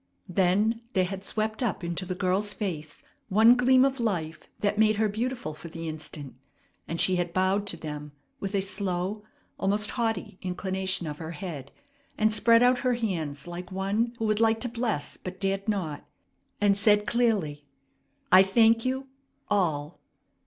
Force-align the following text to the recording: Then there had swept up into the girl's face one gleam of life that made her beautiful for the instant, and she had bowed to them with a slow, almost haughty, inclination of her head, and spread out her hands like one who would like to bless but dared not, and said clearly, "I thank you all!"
Then 0.29 0.81
there 0.93 1.05
had 1.05 1.23
swept 1.23 1.61
up 1.61 1.83
into 1.83 2.07
the 2.07 2.15
girl's 2.15 2.53
face 2.53 3.03
one 3.29 3.55
gleam 3.55 3.85
of 3.85 3.99
life 3.99 4.47
that 4.61 4.79
made 4.79 4.95
her 4.95 5.07
beautiful 5.07 5.53
for 5.53 5.67
the 5.67 5.87
instant, 5.87 6.33
and 6.87 6.99
she 6.99 7.17
had 7.17 7.35
bowed 7.35 7.67
to 7.67 7.77
them 7.77 8.11
with 8.39 8.55
a 8.55 8.61
slow, 8.61 9.21
almost 9.59 9.91
haughty, 9.91 10.39
inclination 10.41 11.05
of 11.05 11.19
her 11.19 11.33
head, 11.33 11.71
and 12.17 12.33
spread 12.33 12.63
out 12.63 12.79
her 12.79 12.95
hands 12.95 13.45
like 13.45 13.71
one 13.71 14.15
who 14.17 14.25
would 14.25 14.39
like 14.39 14.59
to 14.61 14.69
bless 14.69 15.17
but 15.17 15.39
dared 15.39 15.69
not, 15.69 16.03
and 16.59 16.75
said 16.79 17.05
clearly, 17.05 17.67
"I 18.31 18.41
thank 18.41 18.83
you 18.83 19.07
all!" 19.49 19.99